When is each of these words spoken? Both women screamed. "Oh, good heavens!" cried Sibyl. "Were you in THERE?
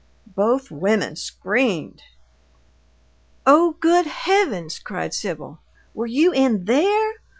Both 0.35 0.71
women 0.71 1.15
screamed. 1.15 2.01
"Oh, 3.45 3.73
good 3.79 4.07
heavens!" 4.07 4.79
cried 4.79 5.13
Sibyl. 5.13 5.59
"Were 5.93 6.07
you 6.07 6.31
in 6.31 6.65
THERE? 6.65 7.17